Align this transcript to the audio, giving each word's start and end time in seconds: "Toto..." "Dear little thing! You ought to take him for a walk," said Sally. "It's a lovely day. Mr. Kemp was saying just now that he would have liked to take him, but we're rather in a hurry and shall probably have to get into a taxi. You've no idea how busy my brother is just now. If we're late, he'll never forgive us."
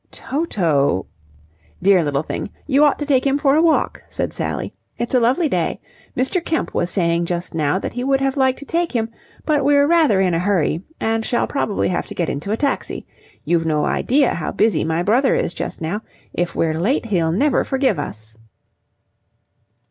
"Toto..." 0.09 1.05
"Dear 1.79 2.03
little 2.03 2.23
thing! 2.23 2.49
You 2.65 2.83
ought 2.83 2.97
to 2.97 3.05
take 3.05 3.23
him 3.27 3.37
for 3.37 3.55
a 3.55 3.61
walk," 3.61 4.01
said 4.09 4.33
Sally. 4.33 4.73
"It's 4.97 5.13
a 5.13 5.19
lovely 5.19 5.47
day. 5.47 5.79
Mr. 6.17 6.43
Kemp 6.43 6.73
was 6.73 6.89
saying 6.89 7.25
just 7.27 7.53
now 7.53 7.77
that 7.77 7.93
he 7.93 8.03
would 8.03 8.19
have 8.19 8.35
liked 8.35 8.57
to 8.57 8.65
take 8.65 8.93
him, 8.93 9.11
but 9.45 9.63
we're 9.63 9.85
rather 9.85 10.19
in 10.19 10.33
a 10.33 10.39
hurry 10.39 10.81
and 10.99 11.23
shall 11.23 11.45
probably 11.45 11.89
have 11.89 12.07
to 12.07 12.15
get 12.15 12.29
into 12.29 12.51
a 12.51 12.57
taxi. 12.57 13.05
You've 13.45 13.67
no 13.67 13.85
idea 13.85 14.33
how 14.33 14.51
busy 14.51 14.83
my 14.83 15.03
brother 15.03 15.35
is 15.35 15.53
just 15.53 15.81
now. 15.81 16.01
If 16.33 16.55
we're 16.55 16.73
late, 16.73 17.05
he'll 17.05 17.31
never 17.31 17.63
forgive 17.63 17.99
us." 17.99 18.35